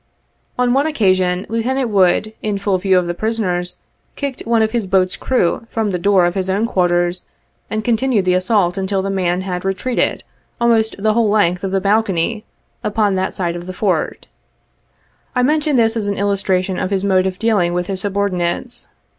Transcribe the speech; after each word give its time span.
On 0.57 0.73
one 0.73 0.87
occasion, 0.87 1.45
Lieutenant 1.47 1.91
Wood, 1.91 2.33
in 2.41 2.57
full 2.57 2.79
view 2.79 2.97
of 2.97 3.05
the 3.05 3.13
prisoners, 3.13 3.77
kicked 4.15 4.41
one 4.47 4.63
of 4.63 4.71
his 4.71 4.87
boat's 4.87 5.15
crew 5.15 5.67
from 5.69 5.91
the 5.91 5.99
door 5.99 6.25
of 6.25 6.33
his 6.33 6.49
own 6.49 6.65
quarters, 6.65 7.27
and 7.69 7.83
continued 7.83 8.25
the 8.25 8.33
assault 8.33 8.79
until 8.79 9.03
the 9.03 9.11
man 9.11 9.41
had 9.41 9.63
re 9.63 9.75
treated 9.75 10.23
almost 10.59 10.95
the 10.97 11.13
whole 11.13 11.29
length 11.29 11.63
of 11.63 11.69
the 11.69 11.79
balcony 11.79 12.43
upon 12.83 13.13
that 13.13 13.35
side 13.35 13.55
of 13.55 13.67
the 13.67 13.73
Fort. 13.73 14.25
I 15.35 15.43
mention 15.43 15.75
this 15.75 15.95
as 15.95 16.07
an 16.07 16.17
illustration 16.17 16.79
of 16.79 16.89
his 16.89 17.03
mode 17.03 17.27
of 17.27 17.37
dealing 17.37 17.71
with 17.75 17.85
his 17.85 18.01
subordinates. 18.01 18.87